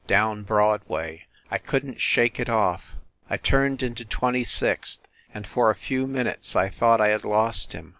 [0.07, 2.93] down Broadway I couldn t shake it off.
[3.29, 7.73] I turned into Twenty sixth, and for a few minutes I thought I had lost
[7.73, 7.89] him.